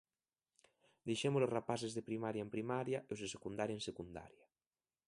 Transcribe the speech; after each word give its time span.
Deixemos 1.07 1.41
aos 1.43 1.53
rapaces 1.57 1.91
de 1.93 2.05
primaria 2.09 2.43
en 2.45 2.53
primaria 2.55 2.99
e 3.01 3.11
aos 3.11 3.21
de 3.23 3.29
secundaria 3.35 3.77
en 3.77 3.83
secundaria. 3.89 4.43